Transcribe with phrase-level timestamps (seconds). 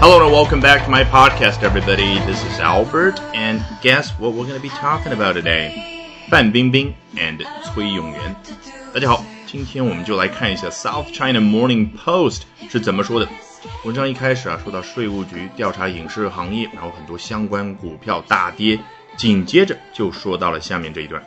[0.00, 2.20] Hello and welcome back to my podcast, everybody.
[2.20, 5.72] This is Albert, and guess what we're going to be talking about today?
[6.30, 8.36] 范冰冰 and 崔永元。
[8.94, 13.28] 大家好，今天我们就来看一下 South China Morning Post 是怎么说的。
[13.84, 18.78] 文章一开始啊，说到税务局调查影视行业，然后很多相关股票大跌，
[19.16, 21.20] 紧接着就说到了下面这一段。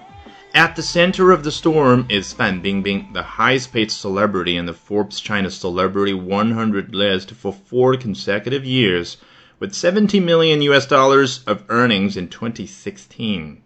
[0.54, 4.72] At the center of the storm is Fan Bingbing, the highest paid celebrity in the
[4.72, 9.18] Forbes China Celebrity 100 list for four consecutive years,
[9.60, 13.58] with 70 million US dollars of earnings in 2016.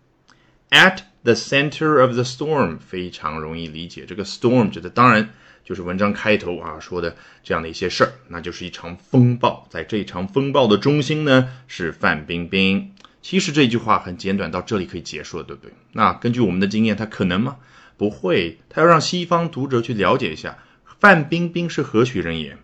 [0.73, 5.31] At the center of the storm 非常容易理解，这个 storm 指的当然
[5.65, 7.15] 就是文章开头啊说的
[7.45, 9.67] 这样的一些事儿，那就是一场风暴。
[9.71, 12.93] 在这一场风暴的中心呢是范冰冰。
[13.28, 15.74] 其实这句话很简短，到这里可以结束了，对不对？
[15.94, 17.56] 那根据我们的经验，他可能吗？
[17.98, 20.60] 不会，他要让西方读者去了解一下
[21.00, 22.56] 范冰冰是何许人也。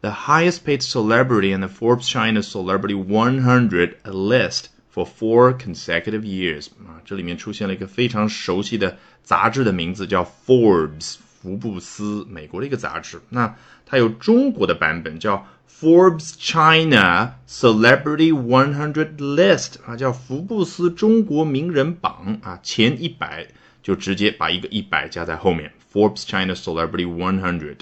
[0.00, 6.68] The highest paid celebrity in the Forbes China Celebrity 100 list for four consecutive years
[6.86, 13.22] 啊，这里面出现了一个非常熟悉的杂志的名字，叫 Forbes 福布斯，美国的一个杂志。
[13.28, 13.54] 那
[13.86, 15.46] 它有中国的版本，叫。
[15.78, 23.48] Forbes China Celebrity One Hundred List 啊，叫福布斯中国名人榜啊，前一百
[23.82, 25.70] 就直接把一个一百加在后面。
[25.92, 27.80] Forbes China Celebrity One Hundred。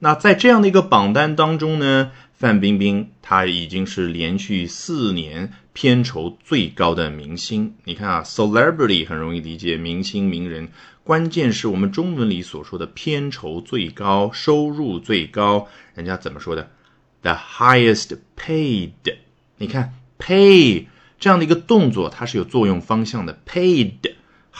[0.00, 7.74] 那在这样的一个榜单当中呢，范冰冰她已经是连续四年片酬最高的明星。
[7.84, 10.68] 你看啊，Celebrity 很容易理解，明星名人，
[11.02, 16.70] 关键是我们中文里所说的片酬最高、收入最高，人家怎么说的
[17.22, 18.92] ？The highest paid，
[19.56, 20.86] 你看 pay
[21.18, 23.36] 这样的一个动作，它是有作用方向的。
[23.44, 23.94] paid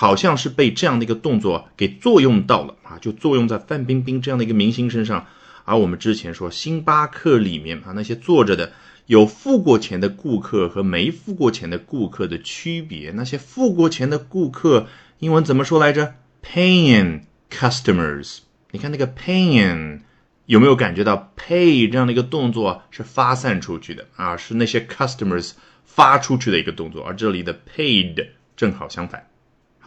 [0.00, 5.26] 好像是被这样的一个动作给作用到了啊，就作用在范冰冰这样的一个明星身上。
[5.64, 8.70] 而我们之前说星巴克里面啊，那些坐着的
[9.06, 14.86] 有付过钱的顾客和没付过钱的顾客的区别，那些付过钱的顾客
[15.18, 18.38] 英文怎么说来着？Paying customers。
[18.70, 20.02] 你看那个 paying。
[20.46, 24.36] 有没有感觉到 pay 这样的一个动作是发散出去的啊？
[24.36, 29.26] 是那些 customers 发出去的一个动作，而这里的 paid 正好相反。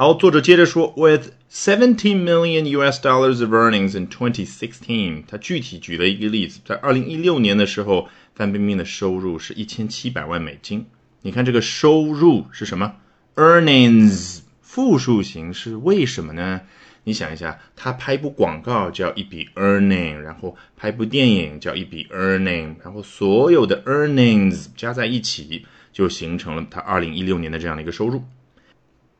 [0.01, 10.87] 好，作者接着说，with seventeen million US dollars of earnings in 2016，他具体举了一个例子，在二零一六年的时候，范冰冰的收入是一千七百万美金。
[11.21, 12.95] 你看这个收入是什么
[13.35, 16.61] ？earnings 复数形式为什么呢？
[17.03, 28.23] 你想一下，他拍部广告叫一笔 earning，然后拍部电影叫一笔 earning，然后所有的 earnings 加在一起，就形成了他二零一六年的这样的一个收入。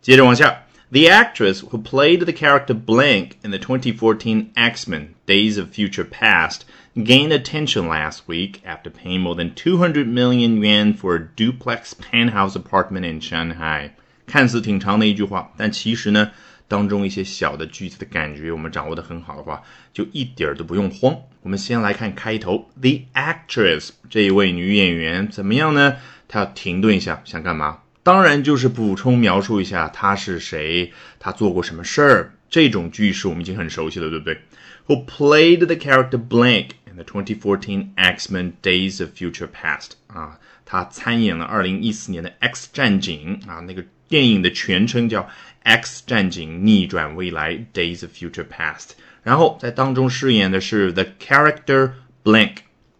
[0.01, 6.04] 接着往下 ，The actress who played the character Blank in the 2014 X-Men: Days of Future
[6.04, 6.64] Past
[6.94, 12.56] gained attention last week after paying more than 200 million yuan for a duplex penthouse
[12.56, 13.90] apartment in Shanghai。
[14.26, 16.30] 看似挺长的一句话，但其实呢？
[16.68, 21.16] 当中一些小的句子的感觉，我们掌握的很好的话，就一点儿都不用慌。
[21.42, 25.98] 我们先来看开头，The actress 这一位女演员怎么样呢？
[26.26, 27.78] 她要停顿一下，想干嘛？
[28.03, 32.33] 当然就是补充描述一下他是谁，他做过什么事儿。
[32.49, 34.41] 这种句式我们已经很熟悉了，对不对
[34.87, 39.91] ？Who played the character blank in the 2014 X-Men Days of Future Past？
[40.07, 45.29] 啊，他参演了2014年的 X 战警啊，那个电影的全称叫。
[45.63, 51.91] X 战警逆转未来 Days of Future Past，然后在当中饰演的是 The character
[52.23, 52.55] Blank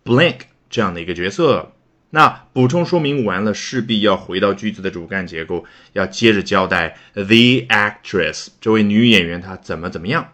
[0.06, 1.73] Blank 这样的一个角色。
[2.11, 10.33] 那补充说明完了，势必要回到句子的主干结构，要接着交代 The actress 这位女演员她怎么怎么样。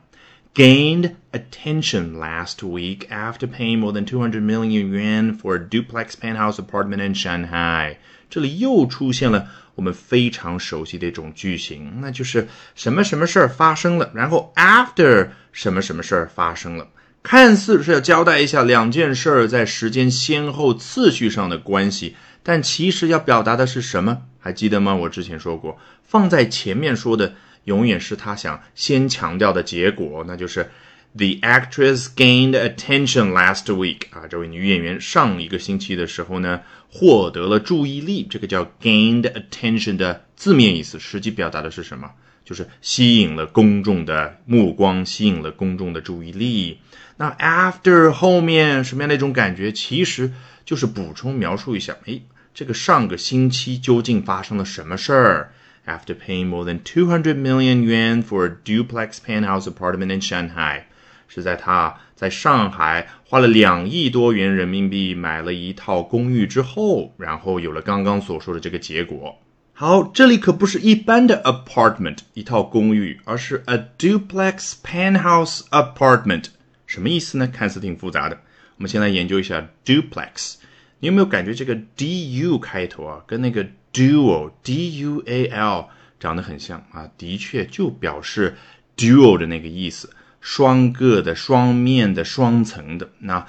[0.56, 6.58] Gained attention last week after paying more than 200 million yuan for a duplex penthouse
[6.58, 7.98] apartment in Shanghai。
[8.28, 16.88] 这里又出现了我们非常熟悉的一种句型，那就是什么什么事儿发生了，然后 after 什么什么事儿发生了，
[17.24, 24.24] 看似是要交代一下两件事儿在时间先后次序上的关系，但其实要表达的是什么？
[24.40, 24.96] 还记得吗？
[24.96, 30.70] 我之前说过，放在前面说的永远是他想先强调的结果，那就是。
[31.16, 38.28] The actress gained attention last week 啊，这位女演员上一个星期的时候呢，获得了注意力。
[38.30, 42.12] 这个叫 gained attention 的字面意思，实际表达的是什么？
[42.48, 46.80] 就是吸引了公众的目光，吸引了公众的注意力。
[47.18, 49.70] 那 after 后面什么样的一种感觉？
[49.74, 50.32] 其实
[50.64, 52.22] 就是补充描述一下，哎，
[52.54, 55.52] 这个上个星期究竟发生了什么事儿
[55.86, 60.84] ？After paying more than two hundred million yuan for a duplex penthouse apartment in Shanghai。
[61.28, 69.36] 是在他在上海花了两亿多元人民币买了一套公寓之后，然后有了刚刚所说的这个结果。
[69.80, 76.46] 好，这里可不是一般的 apartment 一套公寓，而是 a duplex penthouse apartment。
[76.88, 77.46] 什么意思呢？
[77.46, 78.42] 看似挺复杂的。
[78.78, 80.56] 我们先来研究一下 duplex。
[80.98, 85.88] 你有没有感觉这个 du 开头啊，跟那个 dual d u a l
[86.20, 87.08] 长得很像啊？
[87.16, 88.58] 的确，就表示
[88.98, 90.10] dual 的那个意思，
[90.42, 93.08] 双个的、双面的、双层的。
[93.20, 93.48] 那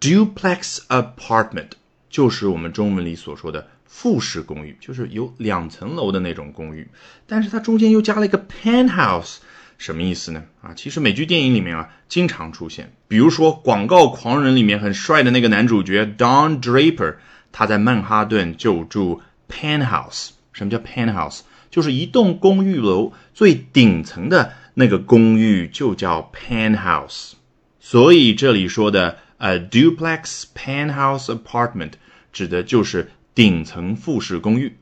[0.00, 1.70] duplex apartment
[2.10, 3.68] 就是我们中文里所说的。
[3.88, 6.86] 复式公寓就是有两层楼的那种公寓，
[7.26, 9.38] 但是它中间又加了一个 penthouse，
[9.78, 10.44] 什么意思呢？
[10.60, 17.16] 啊，其实美剧电影里面啊经常出现，比如说《广告狂人》里面很帅的那个男主角 Don Draper，
[17.50, 20.30] 他在曼哈顿就住 penthouse。
[20.52, 21.40] 什么叫 penthouse？
[21.70, 27.32] 就是一栋公寓楼最顶层的那个公寓就叫 penthouse。
[27.80, 31.92] 所以这里说的 a duplex penthouse apartment
[32.32, 33.10] 指的就是。
[33.37, 34.77] 顶层复式公寓。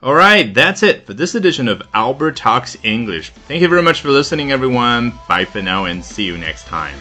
[0.00, 3.30] All right, that's it for this edition of Albert Talks English.
[3.48, 5.12] Thank you very much for listening, everyone.
[5.26, 6.96] Bye for now and see you next time.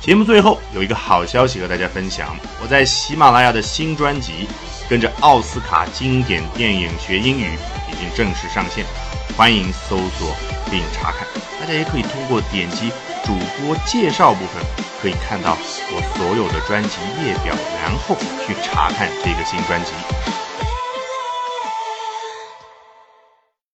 [0.00, 4.32] 节目最后有一个好消息和大家分享，我在喜马拉雅的新专辑《
[4.90, 7.44] 跟着奥斯卡经典电影学英语》
[7.92, 8.84] 已经正式上线，
[9.36, 10.34] 欢迎搜索
[10.70, 11.26] 并查看。
[11.60, 12.90] 大家也可以通过点击
[13.24, 14.81] 主播介绍部分。
[15.03, 15.57] 可以看到
[15.91, 17.53] 我所有的专辑列表，
[17.83, 18.15] 然后
[18.47, 20.32] 去查看这个新专辑。